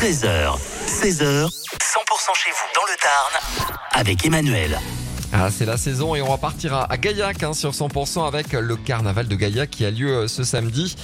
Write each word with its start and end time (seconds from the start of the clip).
13h, 0.00 0.56
16h, 0.86 1.44
100% 1.44 2.34
chez 2.34 2.50
vous 2.50 2.68
dans 2.74 2.86
le 2.86 2.96
Tarn 3.02 3.70
avec 3.92 4.24
Emmanuel. 4.24 4.78
Ah, 5.30 5.50
c'est 5.50 5.66
la 5.66 5.76
saison 5.76 6.14
et 6.14 6.22
on 6.22 6.28
va 6.30 6.38
partir 6.38 6.74
à, 6.74 6.96
Gaillac 6.96 7.42
hein, 7.42 7.52
sur 7.52 7.70
100% 7.72 8.26
avec 8.26 8.52
le 8.54 8.76
carnaval 8.76 9.28
de 9.28 9.34
Gaillac 9.36 9.68
qui 9.68 9.84
a 9.84 9.90
lieu 9.90 10.08
euh, 10.10 10.26
ce 10.26 10.42
samedi. 10.42 10.96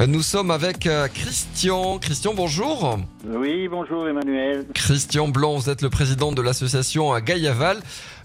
Euh, 0.00 0.06
Nous 0.06 0.22
sommes 0.22 0.50
avec 0.50 0.86
euh, 0.86 1.08
Christian. 1.08 1.98
Christian, 1.98 2.32
bonjour. 2.34 2.98
Oui, 3.26 3.68
bonjour 3.68 4.08
Emmanuel. 4.08 4.64
Christian 4.74 5.28
Blanc, 5.28 5.56
vous 5.58 5.68
êtes 5.68 5.82
le 5.82 5.90
président 5.90 6.32
de 6.32 6.40
l'association 6.40 7.16
Gaillaval. 7.18 7.76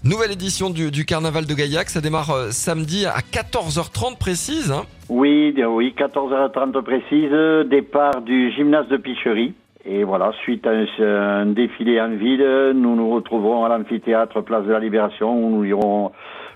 Nouvelle 0.04 0.32
édition 0.32 0.70
du, 0.70 0.90
du 0.90 1.04
carnaval 1.04 1.44
de 1.44 1.52
Gaillac, 1.54 1.90
ça 1.90 2.00
démarre 2.00 2.48
samedi 2.50 3.04
à 3.04 3.18
14h30 3.18 4.16
précise. 4.16 4.72
hein. 4.72 4.86
Oui, 5.10 5.54
oui, 5.68 5.94
14h30 5.98 6.82
précise, 6.82 7.68
départ 7.68 8.22
du 8.22 8.50
gymnase 8.56 8.88
de 8.88 8.96
Picherie. 8.96 9.52
Et 9.86 10.02
voilà, 10.02 10.32
suite 10.42 10.66
à 10.66 10.70
un, 10.70 11.46
défilé 11.46 12.00
en 12.00 12.16
ville, 12.16 12.72
nous 12.74 12.96
nous 12.96 13.10
retrouverons 13.10 13.64
à 13.64 13.68
l'amphithéâtre 13.68 14.40
Place 14.42 14.64
de 14.64 14.72
la 14.72 14.80
Libération 14.80 15.36
où 15.36 15.50
nous 15.50 15.64
irons, 15.64 16.10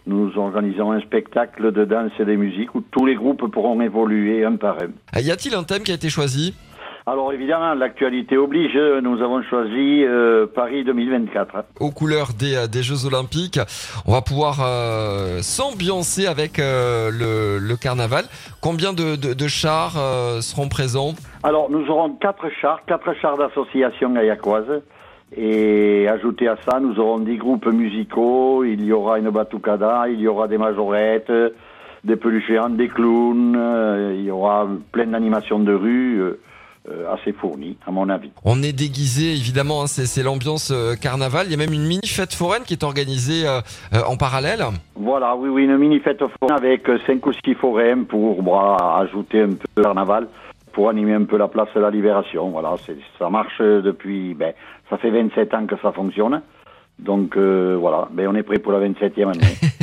nous 0.07 0.39
organisons 0.39 0.93
un 0.93 1.01
spectacle 1.01 1.71
de 1.71 1.85
danse 1.85 2.13
et 2.19 2.25
de 2.25 2.35
musique 2.37 2.75
où 2.75 2.81
tous 2.81 3.05
les 3.05 3.15
groupes 3.15 3.51
pourront 3.53 3.79
évoluer 3.83 4.45
un 4.45 4.57
par 4.57 4.79
un. 4.81 5.21
Y 5.21 5.31
a-t-il 5.31 5.55
un 5.55 5.63
thème 5.63 5.83
qui 5.83 5.93
a 5.93 5.97
été 5.97 6.09
choisi? 6.09 6.55
Alors 7.11 7.33
évidemment, 7.33 7.73
l'actualité 7.73 8.37
oblige, 8.37 8.77
nous 9.03 9.23
avons 9.23 9.43
choisi 9.45 10.05
euh, 10.05 10.47
Paris 10.47 10.85
2024. 10.85 11.65
aux 11.81 11.91
couleurs 11.91 12.35
des, 12.39 12.55
euh, 12.55 12.67
des 12.67 12.83
Jeux 12.83 13.07
Olympiques. 13.07 13.59
On 14.07 14.13
va 14.13 14.21
pouvoir 14.21 14.59
euh, 14.61 15.39
s'ambiancer 15.41 16.27
avec 16.27 16.59
euh, 16.59 17.11
le, 17.11 17.67
le 17.67 17.77
carnaval. 17.77 18.25
Combien 18.61 18.93
de, 18.93 19.17
de, 19.17 19.33
de 19.33 19.49
chars 19.49 19.95
seront 20.43 20.69
présents? 20.69 21.15
Alors, 21.45 21.71
nous 21.71 21.89
aurons 21.89 22.11
quatre 22.11 22.51
chars, 22.61 22.83
quatre 22.87 23.15
chars 23.15 23.39
d'association 23.39 24.11
gaillacoise. 24.11 24.83
Et 25.35 26.07
ajouté 26.09 26.47
à 26.47 26.57
ça, 26.69 26.79
nous 26.79 26.99
aurons 27.01 27.21
dix 27.21 27.39
groupes 27.39 27.73
musicaux. 27.73 28.65
Il 28.65 28.85
y 28.85 28.93
aura 28.93 29.19
une 29.19 29.31
batucada, 29.31 30.11
il 30.11 30.21
y 30.21 30.29
aura 30.29 30.47
des 30.47 30.59
majorettes, 30.59 31.33
des 32.05 32.17
peluches 32.17 32.49
géantes, 32.49 32.77
des 32.77 32.89
clowns. 32.89 33.59
il 34.15 34.25
y 34.25 34.31
aura 34.31 34.69
plein 34.93 35.07
d'animations 35.07 35.59
de 35.59 35.73
rue 35.73 36.23
assez 37.13 37.33
fournies, 37.33 37.77
à 37.87 37.91
mon 37.91 38.09
avis. 38.09 38.31
On 38.45 38.63
est 38.63 38.73
déguisé, 38.73 39.33
évidemment, 39.33 39.83
hein, 39.83 39.87
c'est 39.87 40.07
c'est 40.07 40.23
l'ambiance 40.23 40.71
euh, 40.73 40.95
carnaval. 40.95 41.47
Il 41.47 41.51
y 41.51 41.55
a 41.55 41.59
même 41.59 41.73
une 41.73 41.87
mini 41.87 42.07
fête 42.07 42.33
foraine 42.35 42.63
qui 42.65 42.73
est 42.75 42.83
organisée 42.85 43.47
euh, 43.47 43.61
euh, 43.95 44.01
en 44.09 44.17
parallèle. 44.17 44.65
Voilà, 44.97 45.37
oui, 45.37 45.49
oui, 45.49 45.65
une 45.65 45.77
mini 45.77 46.01
fête 46.01 46.19
foraine 46.19 46.57
avec 46.57 46.89
euh, 46.89 46.99
cinq 47.07 47.27
ou 47.27 47.33
six 47.33 47.55
forains 47.55 48.05
pour 48.05 48.43
bah, 48.43 48.99
ajouter 49.03 49.43
un 49.43 49.49
peu 49.55 49.67
de 49.77 49.83
carnaval, 49.83 50.29
pour 50.73 50.89
animer 50.89 51.15
un 51.15 51.25
peu 51.25 51.37
la 51.37 51.49
place 51.49 51.69
de 51.75 51.81
la 51.81 51.91
Libération. 51.91 52.49
Voilà, 52.51 52.75
c'est- 52.87 52.97
ça 53.19 53.29
marche 53.29 53.59
depuis, 53.61 54.35
ben, 54.35 54.53
ça 54.89 54.97
fait 54.99 55.11
27 55.11 55.53
ans 55.55 55.67
que 55.67 55.77
ça 55.83 55.93
fonctionne. 55.93 56.41
Donc 56.99 57.37
euh, 57.37 57.77
voilà, 57.79 58.09
ben, 58.13 58.27
on 58.29 58.35
est 58.35 58.43
prêt 58.43 58.59
pour 58.59 58.73
la 58.73 58.81
27e 58.81 59.29
année. 59.29 59.57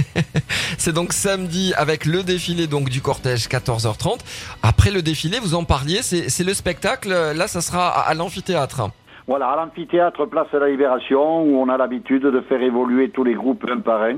C'est 0.77 0.93
donc 0.93 1.13
samedi 1.13 1.73
avec 1.77 2.05
le 2.05 2.23
défilé 2.23 2.67
donc 2.67 2.89
du 2.89 3.01
cortège 3.01 3.47
14h30. 3.47 4.19
Après 4.63 4.91
le 4.91 5.01
défilé, 5.01 5.39
vous 5.39 5.55
en 5.55 5.63
parliez, 5.63 6.01
c'est 6.01 6.43
le 6.43 6.53
spectacle. 6.53 7.09
Là, 7.09 7.47
ça 7.47 7.61
sera 7.61 7.87
à, 7.89 8.09
à 8.09 8.13
l'amphithéâtre. 8.13 8.89
voilà, 9.27 9.47
à 9.49 9.55
l'amphithéâtre 9.55 10.25
Place 10.25 10.47
de 10.53 10.57
la 10.59 10.69
Libération, 10.69 11.43
où 11.43 11.57
on 11.61 11.69
a 11.69 11.77
l'habitude 11.77 12.23
de 12.23 12.41
faire 12.41 12.61
évoluer 12.61 13.09
tous 13.09 13.23
les 13.23 13.33
groupes 13.33 13.65
un 13.69 13.79
par 13.79 14.03
un. 14.03 14.17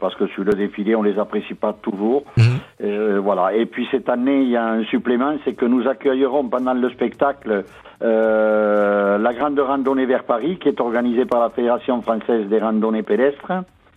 Parce 0.00 0.16
que 0.16 0.26
sur 0.26 0.42
le 0.42 0.54
défilé, 0.54 0.96
on 0.96 1.02
les 1.02 1.18
apprécie 1.20 1.54
pas 1.54 1.72
toujours. 1.72 2.24
Mhm. 2.36 2.44
Euh, 2.82 3.20
voilà. 3.22 3.54
Et 3.54 3.64
puis 3.66 3.86
cette 3.92 4.08
année, 4.08 4.42
il 4.42 4.48
y 4.50 4.56
a 4.56 4.66
un 4.66 4.84
supplément, 4.84 5.36
c'est 5.44 5.54
que 5.54 5.66
nous 5.66 5.86
accueillerons 5.86 6.48
pendant 6.48 6.74
le 6.74 6.90
spectacle 6.90 7.64
euh, 8.02 9.18
la 9.18 9.32
grande 9.32 9.58
randonnée 9.58 10.06
vers 10.06 10.24
Paris, 10.24 10.58
qui 10.60 10.68
est 10.68 10.80
organisée 10.80 11.26
par 11.26 11.40
la 11.40 11.50
Fédération 11.50 12.02
française 12.02 12.48
des 12.48 12.58
randonnées 12.58 13.04
pédestres, 13.04 13.52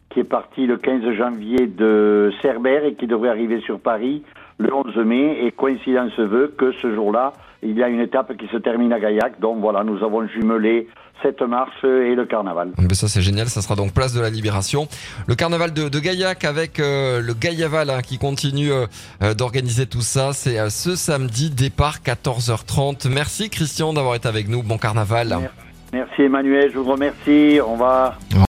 qui 0.09 0.21
est 0.21 0.23
partie 0.23 0.65
le 0.65 0.77
15 0.77 1.11
janvier 1.17 1.67
de 1.67 2.31
Cerbère 2.41 2.85
et 2.85 2.93
qui 2.93 3.07
devrait 3.07 3.29
arriver 3.29 3.61
sur 3.61 3.79
Paris 3.79 4.23
le 4.57 4.73
11 4.73 4.95
mai. 5.05 5.45
Et 5.45 5.51
coïncidence 5.51 6.17
veut 6.17 6.53
que 6.57 6.71
ce 6.81 6.93
jour-là, 6.93 7.33
il 7.61 7.77
y 7.77 7.83
a 7.83 7.89
une 7.89 7.99
étape 7.99 8.35
qui 8.37 8.47
se 8.47 8.57
termine 8.57 8.93
à 8.93 8.99
Gaillac. 8.99 9.39
Donc 9.39 9.59
voilà, 9.59 9.83
nous 9.83 10.03
avons 10.03 10.27
jumelé 10.27 10.87
cette 11.21 11.41
marche 11.41 11.83
et 11.83 12.15
le 12.15 12.25
carnaval. 12.25 12.71
Ben 12.77 12.93
ça 12.93 13.07
c'est 13.07 13.21
génial, 13.21 13.47
ça 13.47 13.61
sera 13.61 13.75
donc 13.75 13.93
place 13.93 14.13
de 14.13 14.21
la 14.21 14.29
Libération. 14.29 14.87
Le 15.27 15.35
carnaval 15.35 15.73
de, 15.73 15.89
de 15.89 15.99
Gaillac 15.99 16.43
avec 16.43 16.79
euh, 16.79 17.21
le 17.21 17.33
Gaillaval 17.33 17.89
hein, 17.89 18.01
qui 18.01 18.17
continue 18.17 18.71
euh, 18.71 18.85
euh, 19.23 19.33
d'organiser 19.33 19.87
tout 19.87 20.01
ça. 20.01 20.33
C'est 20.33 20.59
euh, 20.59 20.69
ce 20.69 20.95
samedi, 20.95 21.49
départ 21.49 21.97
14h30. 22.05 23.09
Merci 23.09 23.49
Christian 23.49 23.93
d'avoir 23.93 24.15
été 24.15 24.27
avec 24.27 24.47
nous. 24.47 24.63
Bon 24.63 24.77
carnaval. 24.77 25.49
Merci 25.93 26.23
Emmanuel, 26.23 26.69
je 26.73 26.77
vous 26.77 26.91
remercie. 26.91 27.59
On 27.65 27.77
va 27.77 28.17